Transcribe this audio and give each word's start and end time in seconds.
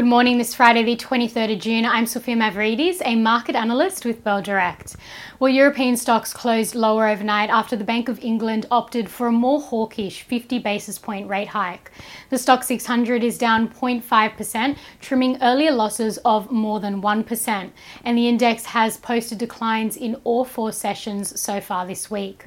Good 0.00 0.06
morning, 0.06 0.38
this 0.38 0.54
Friday, 0.54 0.82
the 0.82 0.96
23rd 0.96 1.52
of 1.52 1.60
June. 1.60 1.84
I'm 1.84 2.06
Sophia 2.06 2.34
Mavridis, 2.34 3.02
a 3.04 3.16
market 3.16 3.54
analyst 3.54 4.06
with 4.06 4.24
Bell 4.24 4.40
Direct. 4.40 4.96
Well, 5.38 5.52
European 5.52 5.94
stocks 5.94 6.32
closed 6.32 6.74
lower 6.74 7.06
overnight 7.06 7.50
after 7.50 7.76
the 7.76 7.84
Bank 7.84 8.08
of 8.08 8.18
England 8.20 8.64
opted 8.70 9.10
for 9.10 9.26
a 9.26 9.30
more 9.30 9.60
hawkish 9.60 10.22
50 10.22 10.58
basis 10.60 10.98
point 10.98 11.28
rate 11.28 11.48
hike. 11.48 11.90
The 12.30 12.36
Stoxx 12.36 12.64
600 12.64 13.22
is 13.22 13.36
down 13.36 13.68
0.5%, 13.68 14.78
trimming 15.02 15.36
earlier 15.42 15.70
losses 15.70 16.16
of 16.24 16.50
more 16.50 16.80
than 16.80 17.02
1%, 17.02 17.70
and 18.02 18.16
the 18.16 18.26
index 18.26 18.64
has 18.64 18.96
posted 18.96 19.36
declines 19.36 19.98
in 19.98 20.14
all 20.24 20.46
four 20.46 20.72
sessions 20.72 21.38
so 21.38 21.60
far 21.60 21.86
this 21.86 22.10
week. 22.10 22.46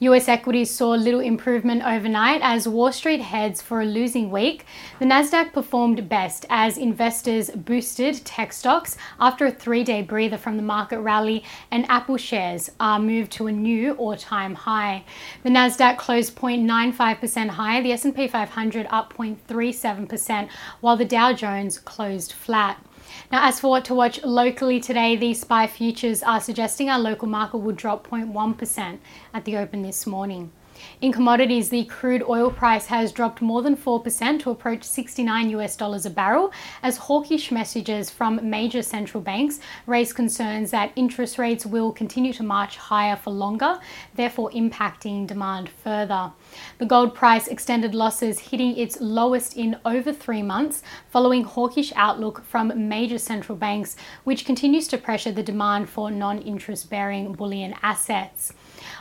US 0.00 0.28
equities 0.28 0.70
saw 0.70 0.90
little 0.90 1.20
improvement 1.20 1.84
overnight 1.84 2.40
as 2.42 2.66
Wall 2.66 2.90
Street 2.90 3.20
heads 3.20 3.62
for 3.62 3.80
a 3.80 3.84
losing 3.86 4.30
week. 4.30 4.66
The 4.98 5.04
Nasdaq 5.04 5.52
performed 5.52 6.08
best 6.08 6.44
as 6.50 6.76
investors 6.76 7.50
boosted 7.50 8.24
tech 8.24 8.52
stocks 8.52 8.96
after 9.20 9.46
a 9.46 9.52
3-day 9.52 10.02
breather 10.02 10.36
from 10.36 10.56
the 10.56 10.62
market 10.62 10.98
rally 10.98 11.44
and 11.70 11.88
Apple 11.88 12.16
shares 12.16 12.70
are 12.80 12.98
moved 12.98 13.30
to 13.32 13.46
a 13.46 13.52
new 13.52 13.92
all-time 13.92 14.54
high. 14.54 15.04
The 15.44 15.50
Nasdaq 15.50 15.96
closed 15.96 16.34
0.95% 16.34 17.50
higher, 17.50 17.82
the 17.82 17.92
S&P 17.92 18.26
500 18.26 18.86
up 18.90 19.14
0.37% 19.14 20.48
while 20.80 20.96
the 20.96 21.04
Dow 21.04 21.32
Jones 21.32 21.78
closed 21.78 22.32
flat. 22.32 22.84
Now, 23.30 23.46
as 23.48 23.60
for 23.60 23.68
what 23.68 23.84
to 23.86 23.94
watch 23.94 24.22
locally 24.22 24.80
today, 24.80 25.16
the 25.16 25.34
SPI 25.34 25.66
futures 25.68 26.22
are 26.22 26.40
suggesting 26.40 26.88
our 26.90 26.98
local 26.98 27.28
market 27.28 27.58
will 27.58 27.74
drop 27.74 28.08
0.1% 28.08 28.98
at 29.32 29.44
the 29.44 29.56
open 29.56 29.82
this 29.82 30.06
morning. 30.06 30.52
In 31.00 31.12
commodities, 31.12 31.68
the 31.68 31.84
crude 31.84 32.22
oil 32.28 32.50
price 32.50 32.86
has 32.86 33.12
dropped 33.12 33.42
more 33.42 33.62
than 33.62 33.76
4% 33.76 34.40
to 34.40 34.50
approach 34.50 34.84
69 34.84 35.50
US 35.50 35.76
dollars 35.76 36.06
a 36.06 36.10
barrel 36.10 36.52
as 36.82 36.96
hawkish 36.96 37.50
messages 37.50 38.10
from 38.10 38.40
major 38.48 38.82
central 38.82 39.22
banks 39.22 39.60
raise 39.86 40.12
concerns 40.12 40.70
that 40.70 40.92
interest 40.96 41.38
rates 41.38 41.66
will 41.66 41.92
continue 41.92 42.32
to 42.32 42.42
march 42.42 42.76
higher 42.76 43.16
for 43.16 43.30
longer, 43.30 43.78
therefore 44.14 44.50
impacting 44.52 45.26
demand 45.26 45.68
further. 45.68 46.32
The 46.78 46.86
gold 46.86 47.14
price 47.14 47.48
extended 47.48 47.94
losses 47.94 48.38
hitting 48.38 48.76
its 48.76 49.00
lowest 49.00 49.56
in 49.56 49.78
over 49.84 50.12
3 50.12 50.42
months 50.42 50.82
following 51.08 51.44
hawkish 51.44 51.92
outlook 51.96 52.44
from 52.44 52.88
major 52.88 53.18
central 53.18 53.56
banks 53.56 53.96
which 54.24 54.44
continues 54.44 54.88
to 54.88 54.98
pressure 54.98 55.32
the 55.32 55.42
demand 55.42 55.88
for 55.88 56.10
non-interest 56.10 56.90
bearing 56.90 57.32
bullion 57.32 57.74
assets. 57.82 58.52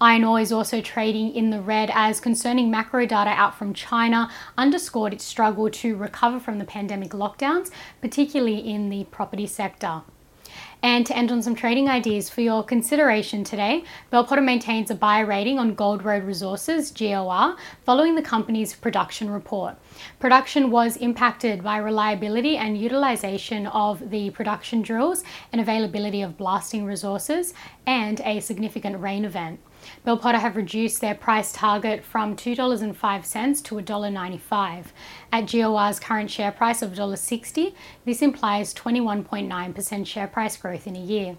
Iron 0.00 0.24
ore 0.24 0.40
is 0.40 0.52
also 0.52 0.80
trading 0.80 1.34
in 1.34 1.50
the 1.54 1.60
red 1.60 1.88
as 1.94 2.18
concerning 2.18 2.68
macro 2.68 3.06
data 3.06 3.30
out 3.30 3.56
from 3.56 3.72
China 3.72 4.28
underscored 4.58 5.12
its 5.12 5.24
struggle 5.24 5.70
to 5.70 5.94
recover 5.94 6.40
from 6.40 6.58
the 6.58 6.64
pandemic 6.64 7.12
lockdowns, 7.12 7.70
particularly 8.00 8.58
in 8.58 8.90
the 8.90 9.04
property 9.04 9.46
sector. 9.46 10.02
And 10.82 11.06
to 11.06 11.16
end 11.16 11.30
on 11.30 11.42
some 11.42 11.54
trading 11.54 11.88
ideas 11.88 12.28
for 12.28 12.40
your 12.40 12.62
consideration 12.62 13.44
today, 13.44 13.84
Bell 14.10 14.24
Potter 14.24 14.42
maintains 14.42 14.90
a 14.90 14.94
buy 14.96 15.20
rating 15.20 15.58
on 15.58 15.74
Gold 15.74 16.04
Road 16.04 16.24
Resources, 16.24 16.90
GOR, 16.90 17.56
following 17.84 18.16
the 18.16 18.22
company's 18.22 18.74
production 18.74 19.30
report. 19.30 19.76
Production 20.18 20.70
was 20.70 20.96
impacted 20.96 21.62
by 21.62 21.78
reliability 21.78 22.56
and 22.56 22.76
utilization 22.76 23.68
of 23.68 24.10
the 24.10 24.30
production 24.30 24.82
drills 24.82 25.22
and 25.52 25.60
availability 25.60 26.20
of 26.20 26.36
blasting 26.36 26.84
resources 26.84 27.54
and 27.86 28.20
a 28.22 28.40
significant 28.40 29.00
rain 29.00 29.24
event. 29.24 29.60
Bell 30.04 30.16
Potter 30.16 30.38
have 30.38 30.56
reduced 30.56 31.00
their 31.00 31.14
price 31.14 31.52
target 31.52 32.04
from 32.04 32.36
$2.05 32.36 33.64
to 33.64 33.74
$1.95. 33.74 34.84
At 35.32 35.50
GOR's 35.50 36.00
current 36.00 36.30
share 36.30 36.52
price 36.52 36.82
of 36.82 36.92
$1.60, 36.92 37.74
this 38.04 38.22
implies 38.22 38.74
21.9% 38.74 40.06
share 40.06 40.26
price 40.26 40.56
growth 40.56 40.86
in 40.86 40.96
a 40.96 41.00
year 41.00 41.36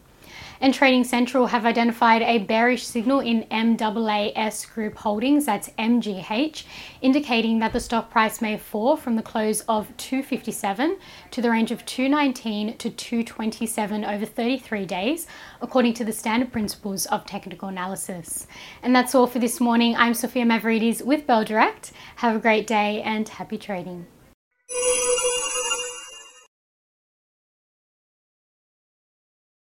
and 0.62 0.74
Trading 0.74 1.04
Central 1.04 1.48
have 1.48 1.66
identified 1.66 2.22
a 2.22 2.40
bearish 2.40 2.86
signal 2.86 3.20
in 3.20 3.46
MAAS 3.52 4.66
Group 4.74 4.98
Holdings, 4.98 5.46
that's 5.46 5.70
MGH, 5.78 6.64
indicating 7.02 7.60
that 7.60 7.74
the 7.74 7.80
stock 7.80 8.10
price 8.10 8.42
may 8.42 8.58
fall 8.58 8.98
from 8.98 9.16
the 9.16 9.22
close 9.22 9.62
of 9.62 9.96
257 9.98 10.98
to 11.32 11.42
the 11.42 11.52
range 11.52 11.72
of 11.72 11.86
219 11.86 12.78
to 12.78 12.90
227 12.90 14.06
over 14.06 14.26
33 14.26 14.86
days, 14.86 15.28
according 15.62 15.94
to 15.94 16.06
the 16.06 16.14
standard 16.14 16.52
principles 16.52 17.06
of 17.08 17.26
technical 17.26 17.70
analysis. 17.70 18.48
And 18.82 18.96
that's 18.96 19.14
all 19.14 19.28
for 19.28 19.40
this 19.40 19.60
morning. 19.60 19.96
I'm 19.96 20.14
Sophia 20.14 20.46
Mavridis 20.46 21.06
with 21.06 21.28
Bell 21.28 21.44
Direct. 21.44 21.92
Have 22.18 22.36
a 22.36 22.40
great 22.40 22.66
day 22.66 23.02
and 23.02 23.28
happy 23.28 23.58
trading. 23.58 24.08